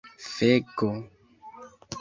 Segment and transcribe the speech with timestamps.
[0.39, 0.89] feko